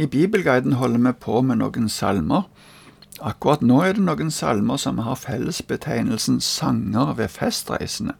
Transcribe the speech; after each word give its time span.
I 0.00 0.06
Bibelguiden 0.06 0.72
holder 0.72 0.98
vi 0.98 1.10
på 1.20 1.42
med 1.44 1.58
noen 1.60 1.88
salmer. 1.92 2.46
Akkurat 3.20 3.60
nå 3.60 3.82
er 3.84 3.98
det 3.98 4.04
noen 4.06 4.30
salmer 4.32 4.80
som 4.80 5.02
har 5.04 5.18
fellesbetegnelsen 5.20 6.38
sanger 6.40 7.12
ved 7.18 7.28
festreisende. 7.34 8.14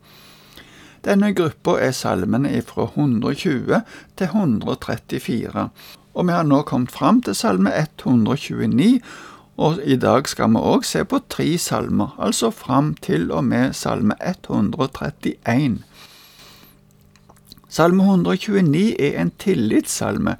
Denne 1.06 1.30
gruppa 1.32 1.78
er 1.80 1.96
salmene 1.96 2.52
fra 2.68 2.84
120 2.84 3.80
til 4.20 4.26
134, 4.28 5.66
og 6.12 6.28
vi 6.28 6.36
har 6.36 6.44
nå 6.44 6.60
kommet 6.68 6.92
fram 6.92 7.22
til 7.24 7.38
salme 7.38 7.72
129, 7.72 9.00
og 9.56 9.80
i 9.80 9.96
dag 9.96 10.28
skal 10.28 10.52
vi 10.52 10.60
òg 10.60 10.84
se 10.84 11.06
på 11.08 11.24
tre 11.32 11.48
salmer, 11.56 12.12
altså 12.20 12.52
fram 12.52 12.92
til 13.00 13.30
og 13.32 13.46
med 13.48 13.72
salme 13.72 14.20
131. 14.20 15.80
Salme 17.70 18.04
129 18.04 19.00
er 19.00 19.22
en 19.22 19.32
tillitssalme. 19.38 20.36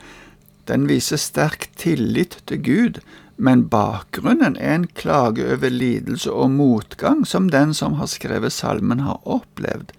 Den 0.71 0.87
viser 0.87 1.19
sterk 1.19 1.67
tillit 1.75 2.37
til 2.47 2.63
Gud, 2.63 3.01
men 3.37 3.65
bakgrunnen 3.73 4.55
er 4.55 4.77
en 4.77 4.87
klage 4.87 5.43
over 5.51 5.73
lidelse 5.73 6.31
og 6.31 6.53
motgang 6.55 7.25
som 7.27 7.49
den 7.51 7.75
som 7.75 7.97
har 7.99 8.07
skrevet 8.13 8.55
salmen, 8.55 9.03
har 9.03 9.19
opplevd. 9.27 9.91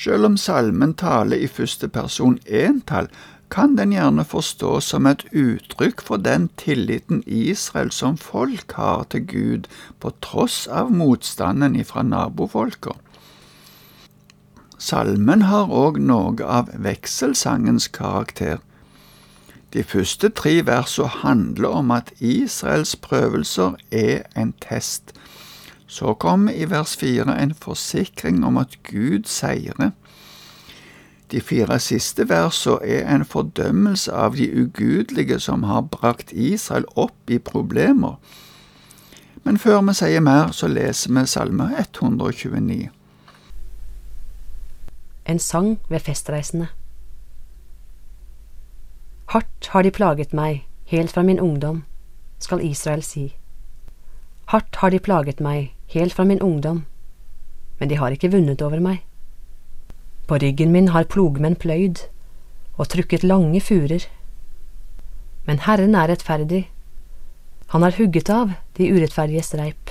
Selv 0.00 0.30
om 0.30 0.36
salmen 0.40 0.94
taler 0.96 1.44
i 1.44 1.50
første 1.50 1.88
person 1.92 2.38
entall, 2.46 3.10
kan 3.52 3.76
den 3.76 3.92
gjerne 3.92 4.24
forstås 4.24 4.88
som 4.90 5.06
et 5.06 5.22
uttrykk 5.30 6.00
for 6.02 6.18
den 6.18 6.48
tilliten 6.58 7.20
Israel 7.26 7.92
som 7.92 8.16
folk 8.18 8.72
har 8.78 9.04
til 9.12 9.26
Gud, 9.30 9.68
på 10.00 10.10
tross 10.24 10.64
av 10.66 10.90
motstanden 10.90 11.76
ifra 11.76 12.02
nabofolka. 12.02 12.96
Salmen 14.78 15.44
har 15.46 15.70
òg 15.70 16.00
noe 16.02 16.44
av 16.44 16.72
vekselsangens 16.82 17.86
karakter. 17.94 18.58
De 19.74 19.82
første 19.82 20.28
tre 20.28 20.66
versene 20.66 21.08
handler 21.08 21.68
om 21.68 21.90
at 21.90 22.12
Israels 22.20 22.96
prøvelser 22.96 23.74
er 23.90 24.22
en 24.36 24.54
test. 24.62 25.12
Så 25.86 26.14
kommer 26.14 26.52
i 26.52 26.70
vers 26.70 26.96
fire 26.96 27.42
en 27.42 27.54
forsikring 27.54 28.44
om 28.46 28.56
at 28.56 28.78
Gud 28.90 29.26
seirer. 29.26 29.90
De 31.30 31.40
fire 31.40 31.78
siste 31.80 32.28
versene 32.28 32.78
er 32.86 33.14
en 33.14 33.24
fordømmelse 33.24 34.12
av 34.12 34.36
de 34.36 34.48
ugudelige 34.62 35.40
som 35.40 35.62
har 35.62 35.80
brakt 35.80 36.32
Israel 36.32 36.86
opp 36.96 37.30
i 37.30 37.38
problemer. 37.38 38.14
Men 39.44 39.58
før 39.58 39.80
vi 39.80 39.94
sier 39.94 40.20
mer, 40.20 40.52
så 40.52 40.70
leser 40.70 41.12
vi 41.12 41.26
Salme 41.26 41.72
129 41.78 42.90
en 45.26 45.38
sang 45.38 45.78
ved 45.88 46.00
festreisende. 46.00 46.66
Hardt 49.34 49.66
har 49.66 49.82
de 49.82 49.90
plaget 49.90 50.30
meg, 50.30 50.60
helt 50.86 51.10
fra 51.10 51.24
min 51.26 51.40
ungdom, 51.42 51.80
skal 52.38 52.60
Israel 52.62 53.00
si. 53.02 53.32
Hardt 54.52 54.78
har 54.78 54.92
de 54.94 55.00
plaget 55.02 55.40
meg, 55.42 55.72
helt 55.90 56.14
fra 56.14 56.22
min 56.22 56.38
ungdom, 56.38 56.84
men 57.80 57.90
de 57.90 57.98
har 57.98 58.14
ikke 58.14 58.30
vunnet 58.30 58.62
over 58.62 58.78
meg. 58.78 59.00
På 60.30 60.38
ryggen 60.38 60.70
min 60.70 60.92
har 60.94 61.10
plogmenn 61.10 61.58
pløyd 61.58 62.04
og 62.78 62.86
trukket 62.94 63.26
lange 63.26 63.58
furer. 63.58 64.06
Men 65.50 65.64
Herren 65.66 65.98
er 65.98 66.14
rettferdig, 66.14 66.68
han 67.74 67.82
har 67.82 67.98
hugget 67.98 68.30
av 68.30 68.54
de 68.78 68.92
urettferdiges 68.94 69.50
reip. 69.58 69.90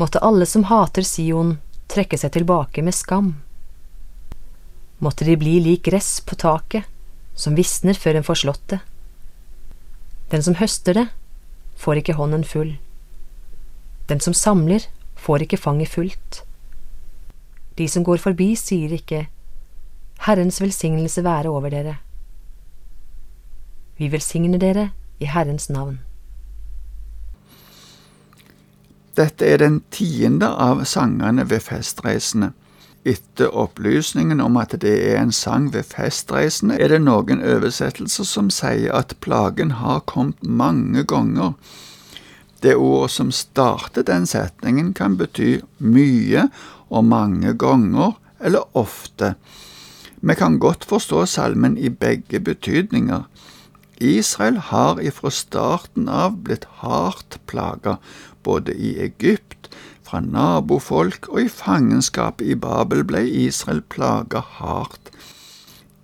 Måtte 0.00 0.24
alle 0.24 0.48
som 0.48 0.70
hater 0.72 1.04
Sion, 1.04 1.58
trekke 1.92 2.16
seg 2.16 2.32
tilbake 2.32 2.80
med 2.80 2.96
skam 2.96 3.34
måtte 5.04 5.24
de 5.24 5.36
bli 5.36 5.58
lik 5.60 5.84
gress 5.84 6.20
på 6.24 6.36
taket, 6.40 6.86
som 7.34 7.56
visner 7.58 7.98
før 7.98 8.18
en 8.18 8.26
får 8.26 8.42
slått 8.44 8.64
det. 8.72 8.80
Den 10.30 10.42
som 10.42 10.56
høster 10.58 10.94
det, 10.94 11.06
får 11.76 12.00
ikke 12.00 12.16
hånden 12.18 12.44
full. 12.46 12.76
Den 14.08 14.20
som 14.20 14.34
samler, 14.34 14.86
får 15.16 15.44
ikke 15.44 15.60
fanget 15.60 15.88
fullt. 15.88 16.42
De 17.78 17.88
som 17.88 18.04
går 18.04 18.20
forbi, 18.22 18.54
sier 18.58 18.92
ikke 18.94 19.26
Herrens 20.24 20.60
velsignelse 20.62 21.24
være 21.24 21.50
over 21.50 21.72
dere. 21.72 21.96
Vi 23.98 24.10
velsigner 24.12 24.58
dere 24.58 24.90
i 25.20 25.28
Herrens 25.30 25.68
navn. 25.70 25.98
Dette 29.14 29.46
er 29.46 29.60
den 29.62 29.78
tiende 29.94 30.48
av 30.48 30.82
sangene 30.90 31.44
ved 31.50 31.62
festreisene. 31.62 32.50
Etter 33.04 33.52
opplysningen 33.52 34.40
om 34.40 34.56
at 34.56 34.72
det 34.80 34.94
er 35.10 35.18
en 35.20 35.32
sang 35.32 35.68
ved 35.74 35.84
festreisende, 35.84 36.78
er 36.80 36.88
det 36.88 37.02
noen 37.04 37.42
oversettelser 37.44 38.24
som 38.24 38.48
sier 38.48 38.94
at 38.96 39.12
plagen 39.20 39.74
har 39.82 40.00
kommet 40.08 40.40
mange 40.40 41.04
ganger. 41.04 41.52
Det 42.64 42.78
ordet 42.80 43.12
som 43.12 43.32
starter 43.32 44.06
den 44.08 44.24
setningen, 44.26 44.94
kan 44.96 45.18
bety 45.20 45.58
mye 45.84 46.46
og 46.88 47.04
mange 47.04 47.52
ganger 47.60 48.16
eller 48.40 48.64
ofte. 48.72 49.34
Vi 50.24 50.34
kan 50.40 50.56
godt 50.58 50.88
forstå 50.88 51.26
salmen 51.28 51.76
i 51.76 51.90
begge 51.92 52.40
betydninger. 52.40 53.26
Israel 54.00 54.56
har 54.70 55.02
ifra 55.04 55.28
starten 55.30 56.08
av 56.08 56.40
blitt 56.46 56.64
hardt 56.80 57.36
plaga, 57.46 57.98
både 58.42 58.72
i 58.72 58.96
Egypt, 59.04 59.68
fra 60.14 60.20
nabofolk, 60.22 61.26
og 61.28 61.40
i 61.42 61.48
fangenskap 61.50 62.42
i 62.42 62.54
Babel 62.54 63.02
ble 63.02 63.24
Israel 63.26 63.80
plaga 63.90 64.44
hardt. 64.60 65.10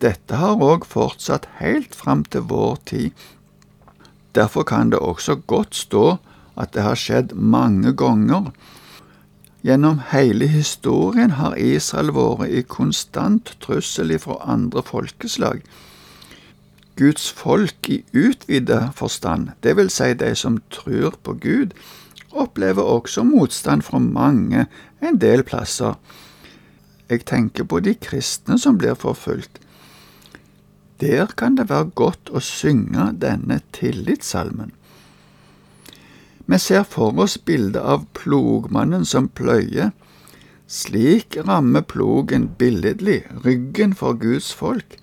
Dette 0.02 0.34
har 0.40 0.58
òg 0.58 0.86
fortsatt 0.88 1.46
helt 1.60 1.94
fram 1.94 2.24
til 2.24 2.48
vår 2.50 2.80
tid. 2.90 3.12
Derfor 4.34 4.66
kan 4.66 4.90
det 4.90 4.98
også 4.98 5.36
godt 5.46 5.76
stå 5.78 6.18
at 6.58 6.74
det 6.74 6.82
har 6.82 6.98
skjedd 6.98 7.36
mange 7.36 7.92
ganger. 7.94 8.50
Gjennom 9.62 10.00
hele 10.10 10.48
historien 10.48 11.36
har 11.38 11.54
Israel 11.54 12.10
vært 12.16 12.50
i 12.50 12.64
konstant 12.66 13.54
trussel 13.62 14.16
fra 14.18 14.40
andre 14.42 14.82
folkeslag. 14.82 15.62
Guds 16.98 17.30
folk 17.30 17.86
i 17.88 18.02
utvida 18.10 18.90
forstand, 18.96 19.52
det 19.62 19.76
vil 19.76 19.90
si 19.92 20.14
de 20.14 20.34
som 20.34 20.58
tror 20.72 21.14
på 21.22 21.38
Gud, 21.38 21.76
opplever 22.32 22.82
også 22.82 23.24
motstand 23.24 23.82
fra 23.82 23.98
mange 23.98 24.66
en 25.02 25.18
del 25.20 25.42
plasser. 25.42 25.96
Jeg 27.10 27.24
tenker 27.26 27.64
på 27.64 27.80
de 27.82 27.94
kristne 27.94 28.58
som 28.58 28.78
blir 28.78 28.94
forfulgt. 28.94 29.58
Der 31.00 31.26
kan 31.36 31.56
det 31.56 31.70
være 31.70 31.90
godt 31.96 32.30
å 32.30 32.42
synge 32.44 33.08
denne 33.18 33.60
tillitssalmen. 33.72 34.70
Vi 36.50 36.58
ser 36.58 36.82
for 36.82 37.14
oss 37.22 37.38
bildet 37.38 37.82
av 37.82 38.04
plogmannen 38.18 39.04
som 39.06 39.28
pløyer. 39.28 39.92
Slik 40.70 41.36
rammer 41.46 41.82
plogen 41.86 42.48
billedlig 42.58 43.22
ryggen 43.44 43.94
for 43.94 44.18
Guds 44.18 44.52
folk. 44.54 44.98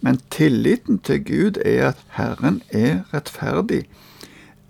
Men 0.00 0.20
tilliten 0.30 0.98
til 0.98 1.22
Gud 1.24 1.60
er 1.64 1.92
at 1.92 2.02
Herren 2.16 2.62
er 2.70 3.04
rettferdig, 3.12 3.84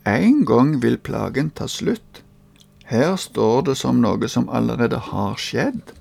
en 0.07 0.45
gang 0.47 0.77
vil 0.83 0.99
plagen 0.99 1.51
ta 1.51 1.67
slutt. 1.69 2.23
Her 2.87 3.17
står 3.19 3.67
det 3.67 3.77
som 3.81 3.99
noe 4.03 4.29
som 4.31 4.49
allerede 4.49 5.01
har 5.11 5.35
skjedd. 5.43 5.93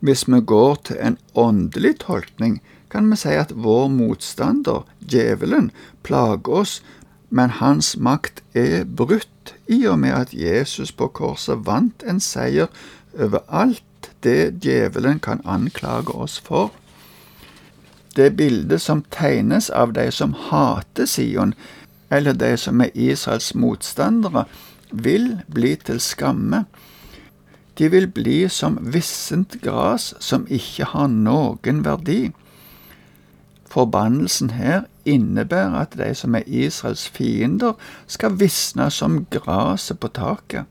Hvis 0.00 0.24
vi 0.26 0.40
går 0.40 0.78
til 0.88 0.96
en 0.98 1.18
åndelig 1.38 1.98
tolkning, 2.06 2.62
kan 2.90 3.10
vi 3.10 3.16
si 3.20 3.36
at 3.36 3.52
vår 3.54 3.86
motstander, 3.92 4.82
djevelen, 5.00 5.70
plager 6.02 6.48
oss, 6.62 6.80
men 7.28 7.54
hans 7.60 7.94
makt 7.96 8.42
er 8.52 8.84
brutt 8.84 9.54
i 9.68 9.84
og 9.88 10.00
med 10.02 10.12
at 10.16 10.34
Jesus 10.36 10.92
på 10.92 11.08
korset 11.08 11.64
vant 11.68 12.04
en 12.08 12.20
seier 12.20 12.68
over 13.16 13.44
alt 13.48 14.10
det 14.24 14.64
djevelen 14.64 15.20
kan 15.20 15.40
anklage 15.44 16.12
oss 16.12 16.38
for. 16.40 16.72
Det 18.16 18.34
bildet 18.36 18.82
som 18.82 19.04
tegnes 19.14 19.70
av 19.70 19.94
de 19.96 20.10
som 20.12 20.34
hater 20.50 21.08
Sion, 21.08 21.54
eller 22.12 22.36
de 22.36 22.56
som 22.60 22.80
er 22.84 22.92
Israels 22.94 23.54
motstandere, 23.54 24.44
vil 24.92 25.40
bli 25.48 25.76
til 25.80 26.00
skamme. 26.00 26.64
De 27.78 27.88
vil 27.88 28.06
bli 28.12 28.48
som 28.52 28.76
vissent 28.92 29.56
gras 29.64 30.12
som 30.20 30.44
ikke 30.52 30.90
har 30.92 31.08
noen 31.08 31.80
verdi. 31.86 32.32
Forbannelsen 33.72 34.52
her 34.52 34.84
innebærer 35.08 35.78
at 35.80 35.96
de 35.96 36.10
som 36.14 36.36
er 36.36 36.44
Israels 36.46 37.06
fiender, 37.08 37.72
skal 38.06 38.36
visne 38.40 38.90
som 38.92 39.22
graset 39.32 39.98
på 40.00 40.12
taket. 40.12 40.68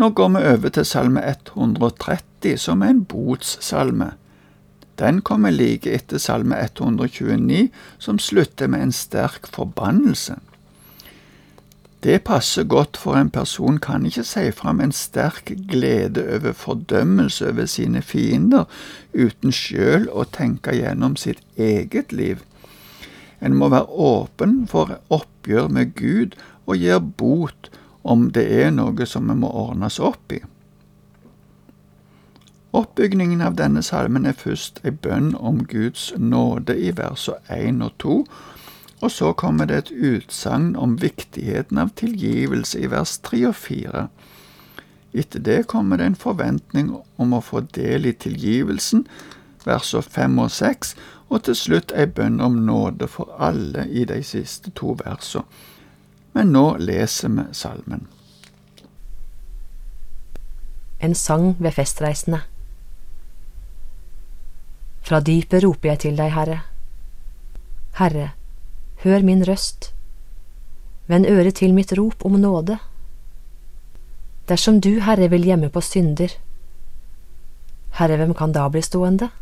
Nå 0.00 0.10
går 0.16 0.28
vi 0.36 0.44
over 0.52 0.72
til 0.72 0.84
salme 0.84 1.20
130, 1.24 2.56
som 2.60 2.82
er 2.82 2.92
en 2.92 3.04
botssalme. 3.04 4.12
Den 5.00 5.22
kommer 5.24 5.50
like 5.50 5.88
etter 5.96 6.20
Salme 6.20 6.58
129, 6.60 7.70
som 7.98 8.18
slutter 8.18 8.68
med 8.68 8.82
en 8.82 8.92
sterk 8.92 9.48
forbannelse. 9.48 10.36
Det 12.04 12.22
passer 12.24 12.64
godt, 12.64 12.96
for 12.96 13.16
en 13.16 13.30
person 13.30 13.78
kan 13.78 14.06
ikke 14.08 14.24
si 14.24 14.46
fram 14.56 14.80
en 14.80 14.92
sterk 14.92 15.52
glede 15.68 16.24
over 16.36 16.52
fordømmelse 16.52 17.48
over 17.48 17.66
sine 17.68 18.00
fiender 18.02 18.64
uten 19.12 19.52
sjøl 19.52 20.08
å 20.08 20.24
tenke 20.24 20.72
gjennom 20.76 21.16
sitt 21.20 21.42
eget 21.56 22.12
liv. 22.12 22.40
En 23.40 23.56
må 23.56 23.68
være 23.72 23.88
åpen 23.88 24.64
for 24.68 24.96
oppgjør 25.12 25.68
med 25.68 25.92
Gud 25.96 26.36
og 26.66 26.80
gjøre 26.80 27.04
bot 27.20 27.70
om 28.02 28.30
det 28.32 28.46
er 28.62 28.72
noe 28.72 29.06
som 29.08 29.28
vi 29.28 29.36
må 29.36 29.52
ordnes 29.52 30.00
opp 30.00 30.32
i. 30.32 30.40
Oppbygningen 32.70 33.40
av 33.42 33.56
denne 33.58 33.82
salmen 33.82 34.26
er 34.30 34.36
først 34.38 34.78
ei 34.86 34.92
bønn 34.94 35.32
om 35.34 35.64
Guds 35.66 36.12
nåde 36.16 36.76
i 36.78 36.92
versene 36.94 37.40
1 37.50 37.80
og 37.82 37.96
2, 37.98 38.18
og 39.00 39.10
så 39.10 39.32
kommer 39.32 39.66
det 39.66 39.78
et 39.78 39.90
utsagn 39.90 40.76
om 40.76 40.94
viktigheten 41.02 41.80
av 41.82 41.90
tilgivelse 41.98 42.78
i 42.78 42.90
vers 42.92 43.16
3 43.26 43.40
og 43.48 43.56
4. 43.58 44.04
Etter 45.12 45.42
det 45.42 45.64
kommer 45.66 45.98
det 45.98 46.06
en 46.06 46.20
forventning 46.20 46.92
om 47.18 47.34
å 47.34 47.42
få 47.42 47.64
del 47.74 48.06
i 48.06 48.12
tilgivelsen, 48.12 49.02
versene 49.66 50.06
5 50.06 50.38
og 50.44 50.54
6, 50.54 50.94
og 51.30 51.42
til 51.48 51.58
slutt 51.58 51.96
ei 51.96 52.06
bønn 52.06 52.38
om 52.40 52.60
nåde 52.66 53.10
for 53.10 53.34
alle 53.38 53.88
i 53.90 54.06
de 54.06 54.22
siste 54.22 54.70
to 54.78 54.94
versene. 55.02 55.42
Men 56.38 56.52
nå 56.54 56.76
leser 56.78 57.34
vi 57.34 57.48
salmen. 57.50 58.06
En 61.00 61.14
sang 61.14 61.56
ved 61.58 61.74
festreisende. 61.74 62.44
Fra 65.10 65.18
dypet 65.26 65.64
roper 65.64 65.88
jeg 65.88 65.98
til 66.04 66.18
deg, 66.20 66.28
Herre. 66.30 66.60
Herre, 67.98 68.28
hør 69.02 69.24
min 69.26 69.40
røst. 69.42 69.88
Vend 71.10 71.26
øret 71.26 71.56
til 71.58 71.74
mitt 71.74 71.90
rop 71.98 72.22
om 72.24 72.36
nåde. 72.38 72.76
Dersom 74.46 74.78
du, 74.78 75.00
Herre, 75.02 75.26
vil 75.32 75.48
gjemme 75.48 75.66
på 75.74 75.82
synder, 75.82 76.36
Herre, 77.98 78.20
hvem 78.20 78.36
kan 78.38 78.54
da 78.54 78.68
bli 78.70 78.84
stående? 78.86 79.32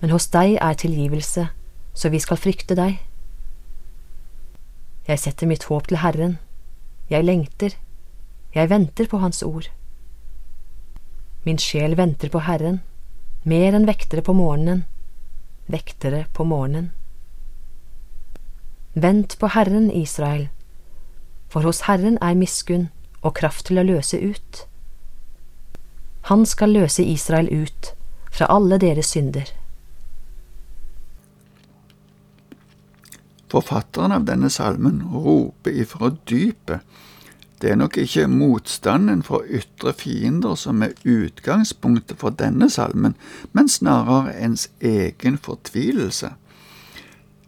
Men 0.00 0.10
hos 0.10 0.26
deg 0.34 0.56
er 0.58 0.74
tilgivelse, 0.74 1.46
så 1.94 2.10
vi 2.10 2.18
skal 2.18 2.42
frykte 2.42 2.74
deg. 2.74 2.98
Jeg 5.06 5.22
setter 5.22 5.46
mitt 5.46 5.68
håp 5.70 5.86
til 5.86 6.02
Herren, 6.02 6.40
jeg 7.06 7.22
lengter, 7.22 7.78
jeg 8.50 8.70
venter 8.74 9.06
på 9.06 9.22
Hans 9.22 9.46
ord. 9.46 9.70
Min 11.46 11.62
sjel 11.62 11.94
venter 11.94 12.34
på 12.34 12.42
Herren, 12.50 12.82
mer 13.46 13.76
enn 13.78 13.86
vektere 13.86 14.24
på 14.26 14.34
morgenen, 14.34 14.82
vektere 15.70 16.24
på 16.34 16.44
morgenen. 16.44 16.90
Vent 18.94 19.36
på 19.38 19.50
Herren, 19.54 19.86
Israel, 19.90 20.48
for 21.48 21.62
hos 21.62 21.84
Herren 21.86 22.18
er 22.18 22.34
miskunn 22.34 22.88
og 23.22 23.36
kraft 23.38 23.68
til 23.68 23.78
å 23.78 23.86
løse 23.86 24.18
ut. 24.18 24.64
Han 26.26 26.42
skal 26.48 26.74
løse 26.74 27.06
Israel 27.06 27.46
ut 27.52 27.92
fra 28.34 28.50
alle 28.50 28.80
deres 28.82 29.12
synder. 29.14 29.46
Forfatteren 33.52 34.16
av 34.16 34.26
denne 34.26 34.50
salmen 34.50 35.04
roper 35.12 35.76
ifra 35.84 36.10
dypet. 36.26 36.82
Det 37.60 37.70
er 37.70 37.76
nok 37.76 37.96
ikke 37.96 38.26
motstanden 38.28 39.22
fra 39.24 39.40
ytre 39.48 39.92
fiender 39.96 40.58
som 40.60 40.82
er 40.84 40.92
utgangspunktet 41.08 42.18
for 42.20 42.36
denne 42.36 42.68
salmen, 42.70 43.14
men 43.52 43.68
snarere 43.68 44.34
ens 44.44 44.68
egen 44.80 45.38
fortvilelse. 45.38 46.34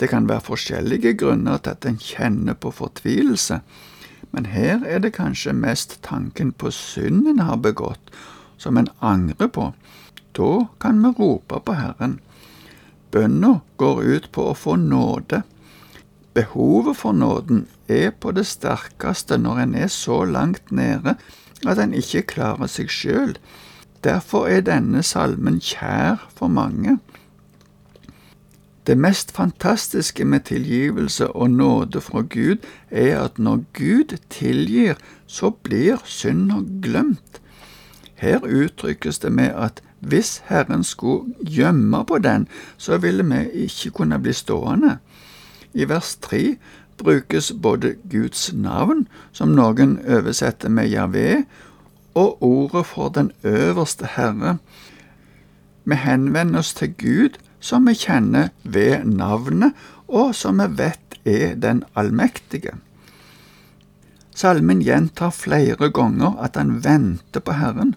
Det 0.01 0.09
kan 0.09 0.29
være 0.29 0.47
forskjellige 0.47 1.13
grunner 1.21 1.59
til 1.59 1.77
at 1.77 1.87
en 1.87 2.01
kjenner 2.01 2.55
på 2.55 2.71
fortvilelse, 2.71 3.61
men 4.33 4.47
her 4.47 4.85
er 4.87 4.99
det 5.05 5.17
kanskje 5.17 5.53
mest 5.53 5.99
tanken 6.03 6.53
på 6.53 6.71
synd 6.71 7.29
en 7.29 7.45
har 7.45 7.61
begått, 7.61 8.13
som 8.57 8.77
en 8.77 8.89
angrer 9.01 9.49
på. 9.53 9.73
Da 10.33 10.69
kan 10.81 11.03
vi 11.03 11.13
rope 11.19 11.61
på 11.61 11.75
Herren. 11.75 12.21
Bønna 13.11 13.61
går 13.77 14.03
ut 14.03 14.33
på 14.33 14.51
å 14.51 14.57
få 14.57 14.77
nåde. 14.77 15.43
Behovet 16.35 16.97
for 16.97 17.13
nåden 17.13 17.67
er 17.89 18.11
på 18.11 18.33
det 18.37 18.47
sterkeste 18.47 19.39
når 19.39 19.65
en 19.65 19.75
er 19.75 19.91
så 19.93 20.25
langt 20.25 20.73
nede 20.73 21.17
at 21.67 21.79
en 21.83 21.95
ikke 21.95 22.23
klarer 22.35 22.71
seg 22.71 22.91
sjøl. 22.93 23.37
Derfor 24.05 24.47
er 24.47 24.63
denne 24.63 25.03
salmen 25.03 25.59
kjær 25.61 26.29
for 26.37 26.53
mange. 26.53 26.99
Det 28.87 28.97
mest 28.97 29.35
fantastiske 29.37 30.25
med 30.25 30.47
tilgivelse 30.49 31.27
og 31.29 31.51
nåde 31.51 32.01
fra 32.01 32.23
Gud 32.23 32.65
er 32.91 33.19
at 33.21 33.39
når 33.39 33.65
Gud 33.77 34.17
tilgir, 34.31 34.95
så 35.27 35.51
blir 35.51 36.01
synda 36.05 36.63
glemt. 36.83 37.41
Her 38.15 38.41
uttrykkes 38.41 39.19
det 39.19 39.33
med 39.33 39.53
at 39.55 39.83
hvis 40.01 40.43
Herren 40.47 40.85
skulle 40.85 41.35
gjemme 41.45 42.05
på 42.05 42.19
den, 42.19 42.49
så 42.77 42.97
ville 42.99 43.25
vi 43.27 43.65
ikke 43.67 43.91
kunne 43.91 44.19
bli 44.19 44.33
stående. 44.33 44.99
I 45.75 45.85
vers 45.89 46.17
tre 46.17 46.57
brukes 46.99 47.53
både 47.63 47.95
Guds 48.11 48.53
navn, 48.53 49.07
som 49.33 49.55
noen 49.57 49.99
oversetter 50.05 50.69
med 50.69 50.91
Javé, 50.93 51.45
og 52.15 52.43
ordet 52.43 52.87
for 52.87 53.09
den 53.15 53.33
øverste 53.45 54.09
Herre. 54.17 54.59
Vi 55.85 55.95
henvender 55.95 56.59
oss 56.59 56.75
til 56.75 56.95
Gud 56.99 57.39
som 57.61 57.87
vi 57.89 57.95
kjenner 57.99 58.51
ved 58.63 59.05
navnet, 59.05 59.75
og 60.09 60.35
som 60.35 60.61
vi 60.63 60.69
vet 60.79 61.19
er 61.29 61.55
den 61.61 61.83
allmektige. 61.99 62.77
Salmen 64.39 64.83
gjentar 64.85 65.35
flere 65.35 65.91
ganger 65.91 66.39
at 66.45 66.57
han 66.57 66.79
venter 66.85 67.43
på 67.43 67.57
Herren. 67.59 67.97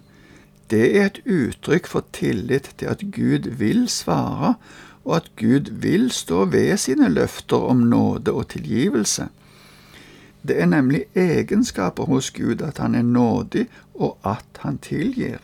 Det 0.70 0.88
er 0.96 1.06
et 1.06 1.20
uttrykk 1.28 1.86
for 1.86 2.06
tillit 2.16 2.72
til 2.80 2.90
at 2.90 3.04
Gud 3.14 3.46
vil 3.60 3.86
svare, 3.88 4.56
og 5.04 5.16
at 5.16 5.30
Gud 5.36 5.70
vil 5.82 6.10
stå 6.10 6.44
ved 6.44 6.76
sine 6.76 7.08
løfter 7.08 7.56
om 7.56 7.76
nåde 7.76 8.32
og 8.32 8.48
tilgivelse. 8.48 9.28
Det 10.42 10.60
er 10.60 10.66
nemlig 10.66 11.04
egenskaper 11.14 12.04
hos 12.04 12.30
Gud 12.30 12.62
at 12.62 12.78
han 12.78 12.94
er 12.94 13.02
nådig, 13.02 13.68
og 13.94 14.18
at 14.24 14.58
han 14.58 14.78
tilgir. 14.78 15.38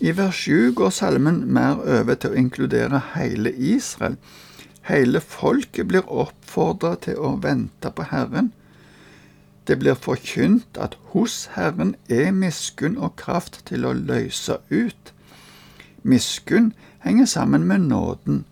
I 0.00 0.16
vers 0.16 0.34
7 0.34 0.74
går 0.74 0.90
salmen 0.90 1.44
mer 1.54 1.78
over 1.78 2.14
til 2.14 2.32
å 2.32 2.38
inkludere 2.40 3.00
hele 3.14 3.52
Israel. 3.54 4.16
Hele 4.88 5.20
folket 5.20 5.86
blir 5.88 6.08
oppfordra 6.10 6.96
til 7.04 7.20
å 7.22 7.36
vente 7.42 7.90
på 7.94 8.08
Herren. 8.10 8.50
Det 9.70 9.78
blir 9.78 9.94
forkynt 9.94 10.74
at 10.74 10.96
hos 11.12 11.46
Herren 11.54 11.94
er 12.10 12.32
miskunn 12.34 12.98
og 12.98 13.14
kraft 13.16 13.60
til 13.70 13.86
å 13.86 13.94
løse 13.94 14.58
ut. 14.74 15.12
Miskunn 16.02 16.72
henger 17.04 17.26
sammen 17.26 17.64
med 17.64 17.78
nåden. 17.78 18.44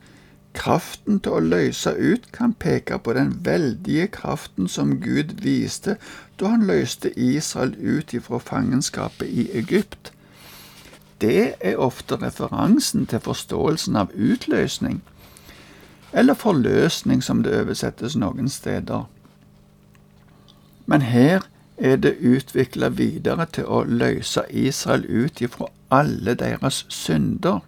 Kraften 0.55 1.21
til 1.21 1.33
å 1.33 1.43
løse 1.43 1.93
ut 1.95 2.31
kan 2.33 2.55
peke 2.59 2.99
på 2.99 3.15
den 3.15 3.37
veldige 3.45 4.07
kraften 4.07 4.69
som 4.69 4.97
Gud 5.01 5.39
viste 5.43 5.97
da 6.41 6.55
han 6.55 6.67
løste 6.67 7.13
Israel 7.19 7.77
ut 7.79 8.15
ifra 8.15 8.39
fangenskapet 8.43 9.29
i 9.29 9.51
Egypt 9.55 10.13
det 11.21 11.55
er 11.61 11.77
ofte 11.77 12.17
referansen 12.17 13.07
til 13.07 13.21
forståelsen 13.21 13.97
av 13.97 14.13
utløsning, 14.15 15.03
eller 16.13 16.35
forløsning 16.35 17.23
som 17.23 17.43
det 17.45 17.53
oversettes 17.61 18.17
noen 18.17 18.49
steder. 18.49 19.05
Men 20.87 21.03
her 21.03 21.45
er 21.81 21.97
det 21.97 22.19
utvikla 22.21 22.91
videre 22.93 23.47
til 23.53 23.65
å 23.65 23.83
løse 23.89 24.45
Israel 24.51 25.07
ut 25.09 25.41
ifra 25.41 25.71
alle 25.91 26.35
deres 26.35 26.85
synder. 26.89 27.61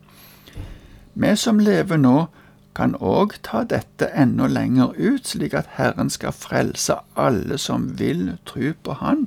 Vi 1.14 1.36
som 1.36 1.58
lever 1.58 1.96
nå, 1.96 2.28
kan 2.74 2.94
òg 2.96 3.34
ta 3.44 3.64
dette 3.68 4.06
enda 4.16 4.46
lenger 4.48 4.94
ut, 4.96 5.26
slik 5.28 5.52
at 5.54 5.74
Herren 5.76 6.08
skal 6.10 6.32
frelse 6.32 6.96
alle 7.20 7.58
som 7.60 7.90
vil 7.98 8.38
tro 8.48 8.72
på 8.82 8.96
Han, 9.00 9.26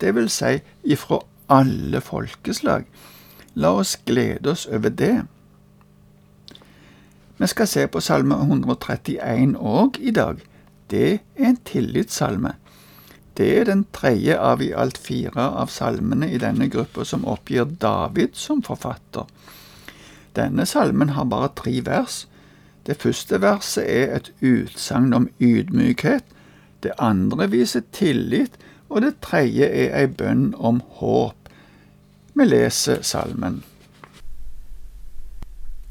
det 0.00 0.14
vil 0.14 0.28
si 0.30 0.60
ifra 0.84 1.18
alle 1.50 2.00
folkeslag 2.00 2.86
La 3.56 3.70
oss 3.72 3.96
glede 4.04 4.50
oss 4.50 4.66
over 4.66 4.90
det. 4.92 5.22
Vi 7.38 7.46
skal 7.46 7.66
se 7.66 7.86
på 7.88 8.00
Salme 8.00 8.36
131 8.36 9.56
òg 9.56 9.96
i 10.00 10.10
dag. 10.10 10.42
Det 10.90 11.12
er 11.12 11.18
en 11.48 11.56
tillitssalme. 11.56 12.52
Det 13.36 13.48
er 13.58 13.64
den 13.68 13.84
tredje 13.92 14.38
av 14.40 14.62
i 14.64 14.72
alt 14.72 14.98
fire 14.98 15.50
av 15.60 15.68
salmene 15.68 16.30
i 16.32 16.38
denne 16.40 16.70
gruppa 16.72 17.04
som 17.04 17.26
oppgir 17.28 17.68
David 17.80 18.32
som 18.32 18.62
forfatter. 18.64 19.26
Denne 20.36 20.66
salmen 20.66 21.12
har 21.16 21.28
bare 21.28 21.52
tre 21.56 21.80
vers. 21.84 22.24
Det 22.86 22.96
første 23.02 23.40
verset 23.42 23.84
er 23.84 24.16
et 24.16 24.32
utsagn 24.40 25.12
om 25.12 25.28
ydmykhet, 25.40 26.24
det 26.82 26.92
andre 26.98 27.48
viser 27.50 27.82
tillit, 27.92 28.56
og 28.88 29.02
det 29.02 29.16
tredje 29.24 29.66
er 29.66 29.96
ei 29.98 30.06
bønn 30.06 30.52
om 30.54 30.80
håp. 31.00 31.48
Vi 32.36 32.44
leser 32.44 33.02
salmen. 33.02 33.64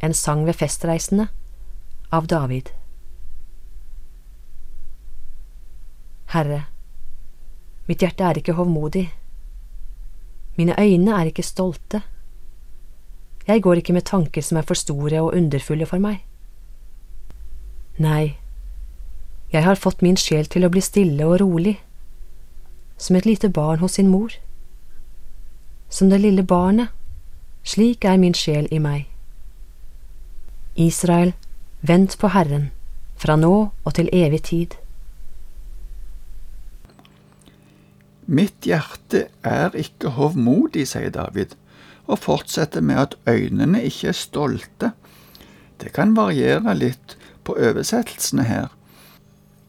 En 0.01 0.13
sang 0.13 0.45
ved 0.45 0.53
festreisende 0.53 1.27
av 2.13 2.29
David. 2.31 2.69
Herre, 6.31 6.65
mitt 7.87 8.01
hjerte 8.01 8.23
er 8.23 8.39
ikke 8.39 8.57
hovmodig, 8.57 9.09
mine 10.57 10.75
øyne 10.79 11.11
er 11.19 11.29
ikke 11.29 11.43
stolte, 11.43 12.01
jeg 13.47 13.61
går 13.61 13.73
ikke 13.73 13.93
med 13.93 14.05
tanker 14.05 14.41
som 14.41 14.57
er 14.57 14.65
for 14.65 14.73
store 14.73 15.21
og 15.21 15.35
underfulle 15.37 15.85
for 15.85 16.01
meg. 16.01 16.23
Nei, 18.01 18.37
jeg 19.53 19.63
har 19.63 19.75
fått 19.75 20.01
min 20.01 20.17
sjel 20.17 20.49
til 20.49 20.65
å 20.65 20.71
bli 20.73 20.81
stille 20.81 21.27
og 21.27 21.39
rolig, 21.43 21.77
som 22.97 23.15
et 23.15 23.27
lite 23.27 23.49
barn 23.49 23.79
hos 23.79 23.99
sin 23.99 24.09
mor. 24.09 24.33
Som 25.89 26.09
det 26.09 26.23
lille 26.23 26.43
barnet, 26.43 26.89
slik 27.63 28.05
er 28.05 28.17
min 28.17 28.33
sjel 28.33 28.67
i 28.71 28.79
meg. 28.81 29.05
Israel, 30.75 31.35
vent 31.81 32.17
på 32.17 32.33
Herren, 32.33 32.71
fra 33.15 33.37
nå 33.39 33.53
og 33.69 33.93
til 33.93 34.09
evig 34.11 34.41
tid. 34.49 34.75
Mitt 38.25 38.65
hjerte 38.65 39.27
er 39.45 39.75
ikke 39.77 40.15
hovmodig, 40.17 40.87
sier 40.89 41.11
David, 41.13 41.53
og 42.09 42.19
fortsetter 42.23 42.81
med 42.81 43.01
at 43.01 43.15
øynene 43.29 43.83
ikke 43.85 44.09
er 44.09 44.17
stolte. 44.17 44.91
Det 45.81 45.91
kan 45.93 46.15
variere 46.17 46.73
litt 46.77 47.15
på 47.45 47.53
oversettelsene 47.53 48.47
her. 48.49 48.67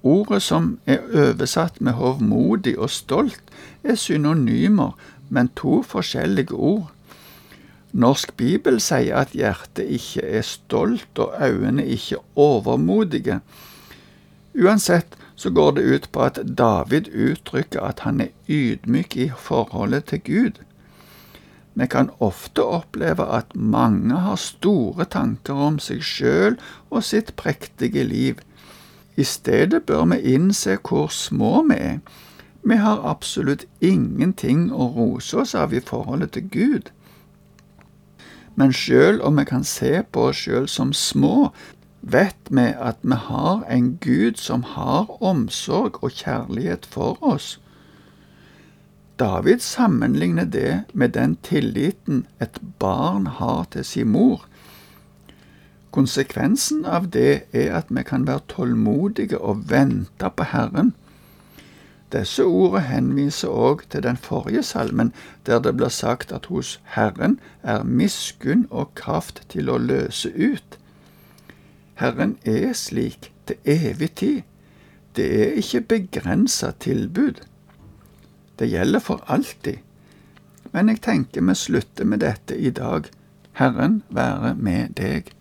Ordet 0.06 0.42
som 0.46 0.76
er 0.86 1.04
oversatt 1.12 1.80
med 1.80 1.98
hovmodig 1.98 2.76
og 2.78 2.90
stolt, 2.94 3.42
er 3.84 3.98
synonymer, 3.98 4.94
men 5.28 5.50
to 5.58 5.82
forskjellige 5.82 6.54
ord. 6.54 6.92
Norsk 7.96 8.36
bibel 8.36 8.80
sier 8.80 9.22
at 9.22 9.34
hjertet 9.36 9.88
ikke 9.98 10.24
er 10.38 10.44
stolt 10.46 11.20
og 11.20 11.34
øynene 11.42 11.84
ikke 11.96 12.20
overmodige. 12.36 13.40
Uansett 14.56 15.16
så 15.36 15.50
går 15.50 15.72
det 15.76 15.82
ut 15.82 16.08
på 16.12 16.22
at 16.24 16.38
David 16.58 17.08
uttrykker 17.12 17.84
at 17.84 18.00
han 18.08 18.20
er 18.24 18.32
ydmyk 18.48 19.16
i 19.16 19.28
forholdet 19.36 20.08
til 20.10 20.20
Gud. 20.24 20.62
Vi 21.76 21.86
kan 21.92 22.08
ofte 22.24 22.64
oppleve 22.64 23.26
at 23.28 23.52
mange 23.54 24.16
har 24.16 24.40
store 24.40 25.04
tanker 25.04 25.58
om 25.68 25.76
seg 25.78 26.00
sjøl 26.00 26.56
og 26.88 27.04
sitt 27.04 27.34
prektige 27.36 28.04
liv. 28.08 28.40
I 29.16 29.24
stedet 29.28 29.82
bør 29.84 30.06
vi 30.14 30.34
innse 30.36 30.78
hvor 30.80 31.12
små 31.12 31.66
vi 31.68 31.76
er. 31.76 31.98
Vi 32.64 32.80
har 32.80 33.04
absolutt 33.04 33.66
ingenting 33.80 34.70
å 34.72 34.88
rose 34.96 35.36
oss 35.44 35.54
av 35.54 35.76
i 35.76 35.84
forholdet 35.84 36.32
til 36.32 36.48
Gud. 36.50 36.88
Men 38.56 38.72
sjøl 38.72 39.20
om 39.20 39.36
vi 39.36 39.44
kan 39.44 39.64
se 39.64 40.00
på 40.12 40.30
oss 40.30 40.40
sjøl 40.46 40.68
som 40.68 40.96
små, 40.96 41.52
vet 42.06 42.50
vi 42.50 42.66
at 42.78 42.98
vi 43.02 43.16
har 43.18 43.64
en 43.70 43.96
Gud 44.00 44.36
som 44.38 44.62
har 44.62 45.10
omsorg 45.22 46.02
og 46.04 46.10
kjærlighet 46.14 46.86
for 46.86 47.18
oss. 47.22 47.56
David 49.18 49.58
sammenligner 49.64 50.44
det 50.44 50.84
med 50.92 51.08
den 51.16 51.36
tilliten 51.42 52.26
et 52.40 52.60
barn 52.78 53.26
har 53.26 53.64
til 53.72 53.84
sin 53.84 54.12
mor. 54.12 54.44
Konsekvensen 55.90 56.84
av 56.84 57.08
det 57.10 57.48
er 57.52 57.72
at 57.78 57.90
vi 57.90 58.02
kan 58.04 58.26
være 58.28 58.44
tålmodige 58.52 59.38
og 59.40 59.70
vente 59.70 60.30
på 60.36 60.44
Herren. 60.52 60.92
Disse 62.12 62.44
ordene 62.44 62.86
henviser 62.86 63.48
også 63.48 63.88
til 63.90 64.02
den 64.02 64.16
forrige 64.16 64.62
salmen, 64.62 65.12
der 65.46 65.58
det 65.58 65.76
blir 65.76 65.88
sagt 65.88 66.32
at 66.32 66.46
hos 66.46 66.80
Herren 66.94 67.40
er 67.62 67.82
miskunn 67.82 68.66
og 68.70 68.94
kraft 68.94 69.42
til 69.48 69.70
å 69.72 69.78
løse 69.78 70.30
ut. 70.36 70.78
Herren 71.96 72.36
er 72.44 72.72
slik 72.76 73.30
til 73.48 73.56
evig 73.64 74.10
tid. 74.20 74.42
Det 75.16 75.26
er 75.42 75.60
ikke 75.60 75.80
begrensa 75.80 76.70
tilbud. 76.80 77.40
Det 78.58 78.68
gjelder 78.68 79.00
for 79.00 79.24
alltid. 79.32 79.80
Men 80.72 80.88
jeg 80.92 81.00
tenker 81.00 81.44
vi 81.44 81.54
slutter 81.56 82.04
med 82.04 82.20
dette 82.20 82.56
i 82.56 82.70
dag. 82.70 83.08
Herren 83.56 84.02
være 84.10 84.54
med 84.54 84.92
deg. 85.00 85.32